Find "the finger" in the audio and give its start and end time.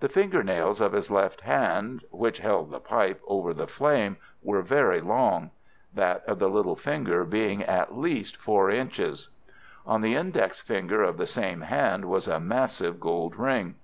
0.00-0.42